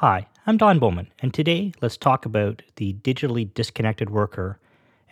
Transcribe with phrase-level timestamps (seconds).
[0.00, 4.58] Hi, I'm Don Bowman, and today let's talk about the digitally disconnected worker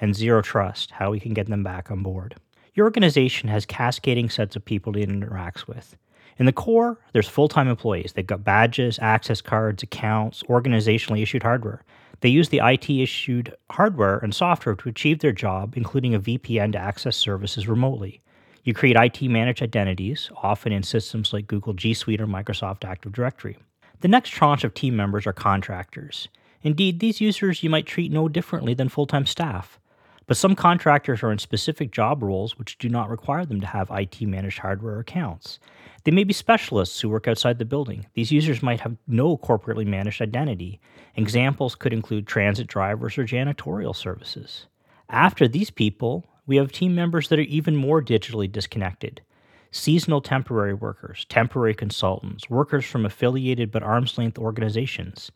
[0.01, 2.37] and zero trust, how we can get them back on board.
[2.73, 5.95] Your organization has cascading sets of people it interacts with.
[6.39, 8.15] In the core, there's full time employees.
[8.15, 11.85] They've got badges, access cards, accounts, organizationally issued hardware.
[12.21, 16.73] They use the IT issued hardware and software to achieve their job, including a VPN
[16.73, 18.23] to access services remotely.
[18.65, 23.13] You create IT managed identities, often in systems like Google G Suite or Microsoft Active
[23.13, 23.59] Directory.
[24.01, 26.29] The next tranche of team members are contractors.
[26.63, 29.81] Indeed, these users you might treat no differently than full time staff.
[30.29, 33.91] But some contractors are in specific job roles which do not require them to have
[33.91, 35.59] IT managed hardware accounts.
[36.05, 38.07] They may be specialists who work outside the building.
[38.15, 40.81] These users might have no corporately managed identity.
[41.17, 44.67] Examples could include transit drivers or janitorial services.
[45.09, 49.23] After these people, we have team members that are even more digitally disconnected
[49.71, 55.31] seasonal temporary workers, temporary consultants, workers from affiliated but arm's length organizations.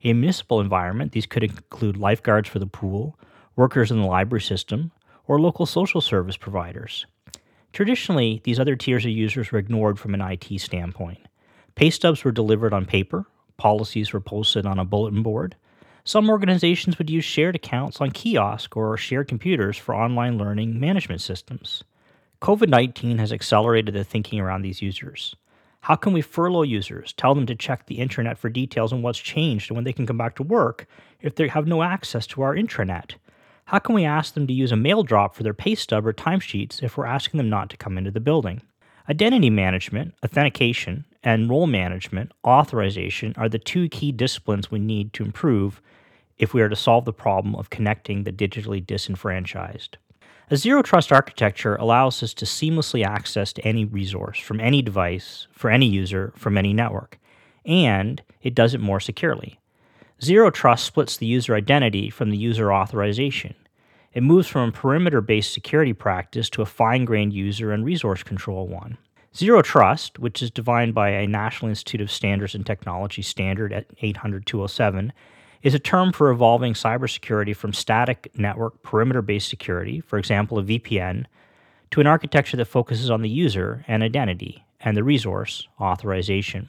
[0.00, 3.18] In a municipal environment, these could include lifeguards for the pool,
[3.56, 4.92] workers in the library system,
[5.26, 7.06] or local social service providers.
[7.72, 11.18] Traditionally, these other tiers of users were ignored from an IT standpoint.
[11.74, 15.56] Pay stubs were delivered on paper, policies were posted on a bulletin board.
[16.04, 21.22] Some organizations would use shared accounts on kiosk or shared computers for online learning management
[21.22, 21.82] systems.
[22.44, 25.34] COVID 19 has accelerated the thinking around these users.
[25.80, 29.18] How can we furlough users, tell them to check the intranet for details on what's
[29.18, 30.86] changed and when they can come back to work
[31.22, 33.12] if they have no access to our intranet?
[33.64, 36.12] How can we ask them to use a mail drop for their pay stub or
[36.12, 38.60] timesheets if we're asking them not to come into the building?
[39.08, 45.24] Identity management, authentication, and role management, authorization are the two key disciplines we need to
[45.24, 45.80] improve
[46.36, 49.96] if we are to solve the problem of connecting the digitally disenfranchised.
[50.54, 55.48] A zero trust architecture allows us to seamlessly access to any resource from any device
[55.50, 57.18] for any user from any network,
[57.66, 59.58] and it does it more securely.
[60.22, 63.56] Zero trust splits the user identity from the user authorization.
[64.12, 68.22] It moves from a perimeter based security practice to a fine grained user and resource
[68.22, 68.96] control one.
[69.34, 73.86] Zero Trust, which is defined by a National Institute of Standards and Technology standard at
[74.02, 75.12] 800 207,
[75.64, 80.62] is a term for evolving cybersecurity from static network perimeter based security, for example, a
[80.62, 81.24] VPN,
[81.90, 86.68] to an architecture that focuses on the user and identity and the resource authorization.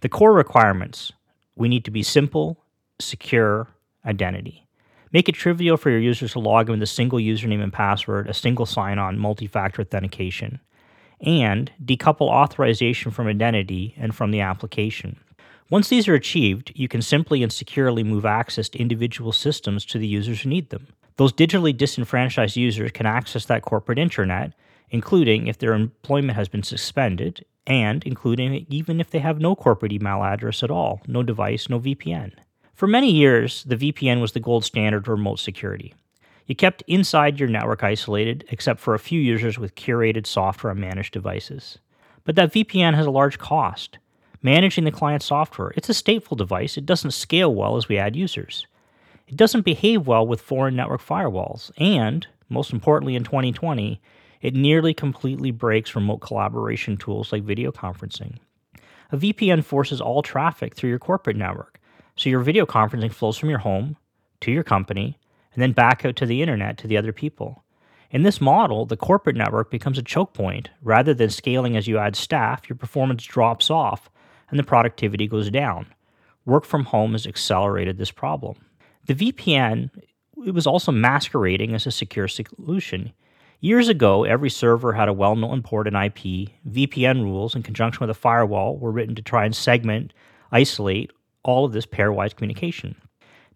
[0.00, 1.12] The core requirements
[1.56, 2.64] we need to be simple,
[2.98, 3.68] secure
[4.06, 4.66] identity.
[5.12, 8.28] Make it trivial for your users to log in with a single username and password,
[8.28, 10.60] a single sign on, multi factor authentication,
[11.20, 15.18] and decouple authorization from identity and from the application.
[15.72, 19.96] Once these are achieved, you can simply and securely move access to individual systems to
[19.96, 20.86] the users who need them.
[21.16, 24.52] Those digitally disenfranchised users can access that corporate intranet,
[24.90, 29.92] including if their employment has been suspended, and including even if they have no corporate
[29.92, 32.32] email address at all, no device, no VPN.
[32.74, 35.94] For many years, the VPN was the gold standard for remote security.
[36.44, 40.80] You kept inside your network isolated, except for a few users with curated software and
[40.82, 41.78] managed devices.
[42.24, 43.96] But that VPN has a large cost
[44.42, 45.72] managing the client software.
[45.76, 46.76] It's a stateful device.
[46.76, 48.66] It doesn't scale well as we add users.
[49.28, 51.70] It doesn't behave well with foreign network firewalls.
[51.78, 54.00] And, most importantly in 2020,
[54.40, 58.38] it nearly completely breaks remote collaboration tools like video conferencing.
[59.12, 61.80] A VPN forces all traffic through your corporate network,
[62.16, 63.96] so your video conferencing flows from your home
[64.40, 65.18] to your company
[65.54, 67.62] and then back out to the internet to the other people.
[68.10, 70.70] In this model, the corporate network becomes a choke point.
[70.82, 74.10] Rather than scaling as you add staff, your performance drops off
[74.52, 75.86] and the productivity goes down.
[76.46, 78.56] Work from home has accelerated this problem.
[79.06, 79.90] The VPN
[80.46, 83.12] it was also masquerading as a secure solution.
[83.60, 86.50] Years ago, every server had a well known port and IP.
[86.68, 90.12] VPN rules, in conjunction with a firewall, were written to try and segment,
[90.50, 91.12] isolate
[91.44, 92.96] all of this pairwise communication.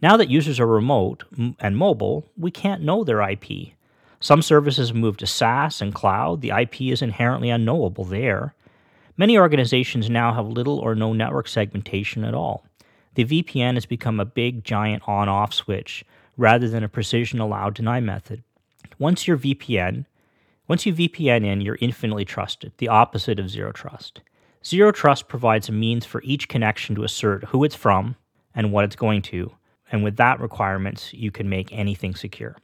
[0.01, 1.25] Now that users are remote
[1.59, 3.73] and mobile, we can't know their IP.
[4.21, 6.41] Some services moved to SaaS and cloud.
[6.41, 8.55] The IP is inherently unknowable there.
[9.19, 12.67] Many organizations now have little or no network segmentation at all.
[13.15, 16.05] The VPN has become a big, giant on off switch
[16.37, 18.43] rather than a precision allow deny method.
[18.99, 20.05] Once your VPN,
[20.69, 24.21] once you VPN in, you're infinitely trusted, the opposite of zero trust.
[24.63, 28.17] Zero trust provides a means for each connection to assert who it's from
[28.55, 29.53] and what it's going to,
[29.91, 32.57] and with that requirements, you can make anything secure.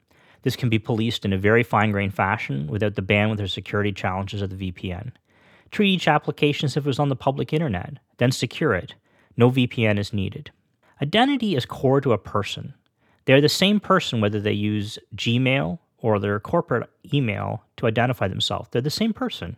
[0.42, 3.92] This can be policed in a very fine grained fashion without the bandwidth or security
[3.92, 5.12] challenges of the VPN.
[5.72, 8.94] Treat each application as if it was on the public internet, then secure it.
[9.36, 10.50] No VPN is needed.
[11.00, 12.74] Identity is core to a person.
[13.24, 18.68] They're the same person whether they use Gmail or their corporate email to identify themselves.
[18.70, 19.56] They're the same person.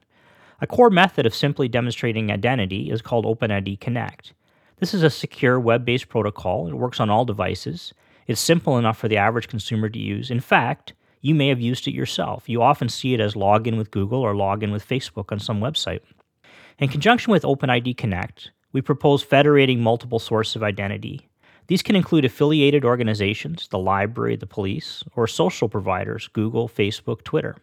[0.61, 4.33] A core method of simply demonstrating identity is called OpenID Connect.
[4.79, 6.69] This is a secure web based protocol.
[6.69, 7.93] It works on all devices.
[8.27, 10.31] It's simple enough for the average consumer to use.
[10.31, 10.93] In fact,
[11.25, 12.51] you may have used it yourself.
[12.51, 16.01] You often see it as login with Google or login with Facebook on some website.
[16.79, 21.27] In conjunction with OpenID Connect, we propose federating multiple sources of identity.
[21.67, 27.57] These can include affiliated organizations, the library, the police, or social providers, Google, Facebook, Twitter.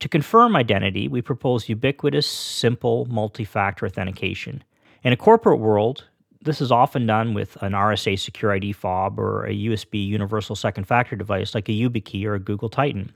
[0.00, 4.64] To confirm identity, we propose ubiquitous, simple multi factor authentication.
[5.04, 6.06] In a corporate world,
[6.46, 11.16] this is often done with an RSA SecurID fob or a USB Universal Second Factor
[11.16, 13.12] device like a YubiKey or a Google Titan.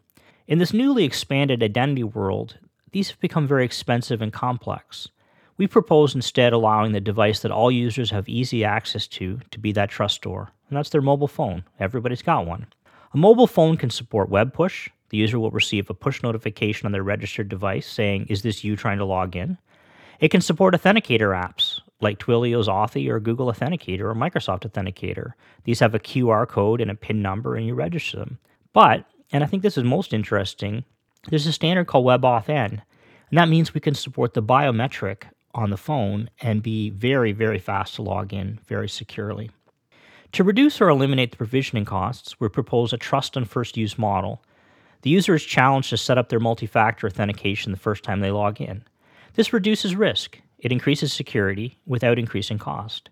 [0.49, 2.59] In this newly expanded identity world,
[2.91, 5.09] these have become very expensive and complex.
[5.57, 9.71] We propose instead allowing the device that all users have easy access to to be
[9.73, 11.63] that trust store, and that's their mobile phone.
[11.79, 12.67] Everybody's got one.
[13.15, 14.89] A mobile phone can support web push.
[15.11, 18.75] The user will receive a push notification on their registered device saying, Is this you
[18.75, 19.57] trying to log in?
[20.19, 21.70] It can support authenticator apps
[22.01, 25.33] like Twilio's Authy or Google Authenticator or Microsoft Authenticator.
[25.65, 28.39] These have a QR code and a PIN number, and you register them.
[28.73, 30.85] But, and I think this is most interesting,
[31.29, 32.81] there's a standard called WebAuthn,
[33.31, 35.25] and that means we can support the biometric
[35.55, 39.51] on the phone and be very, very fast to log in very securely.
[40.33, 44.43] To reduce or eliminate the provisioning costs, we propose a trust on first use model.
[45.03, 48.31] The user is challenged to set up their multi factor authentication the first time they
[48.31, 48.85] log in.
[49.35, 53.11] This reduces risk it increases security without increasing cost.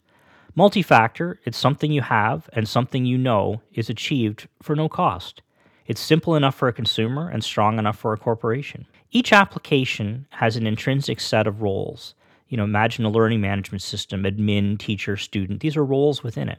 [0.54, 5.42] Multi factor, it's something you have and something you know is achieved for no cost.
[5.86, 8.86] It's simple enough for a consumer and strong enough for a corporation.
[9.10, 12.14] Each application has an intrinsic set of roles.
[12.48, 15.60] You know, imagine a learning management system, admin, teacher, student.
[15.60, 16.58] These are roles within it.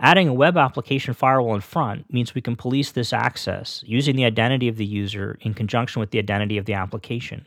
[0.00, 4.24] Adding a web application firewall in front means we can police this access using the
[4.24, 7.46] identity of the user in conjunction with the identity of the application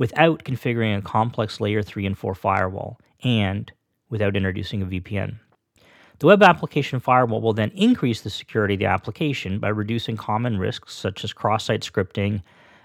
[0.00, 3.70] without configuring a complex layer 3 and 4 firewall and
[4.08, 5.38] without introducing a VPN.
[6.20, 10.58] The web application firewall will then increase the security of the application by reducing common
[10.58, 12.40] risks such as cross site scripting,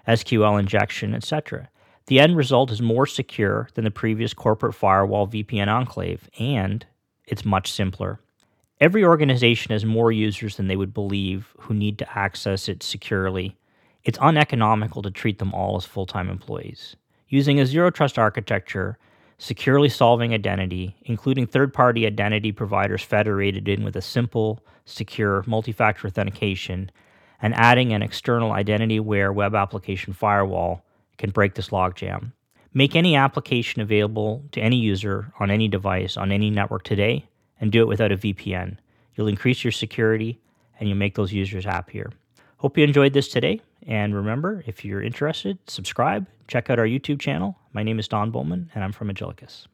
[0.06, 1.70] SQL injection, etc.
[2.08, 6.86] The end result is more secure than the previous corporate firewall VPN enclave, and
[7.26, 8.20] it's much simpler.
[8.82, 13.56] Every organization has more users than they would believe who need to access it securely.
[14.04, 16.98] It's uneconomical to treat them all as full time employees
[17.28, 18.98] using a zero trust architecture,
[19.38, 25.72] securely solving identity, including third party identity providers federated in with a simple, secure multi
[25.72, 26.90] factor authentication,
[27.42, 30.84] and adding an external identity aware web application firewall
[31.18, 32.32] can break this logjam.
[32.74, 37.26] Make any application available to any user on any device on any network today
[37.60, 38.78] and do it without a VPN.
[39.16, 40.40] You'll increase your security
[40.80, 42.12] and you'll make those users happier.
[42.58, 43.62] Hope you enjoyed this today.
[43.86, 47.58] And remember, if you're interested, subscribe, check out our YouTube channel.
[47.74, 49.68] My name is Don Bowman, and I'm from Agilicus.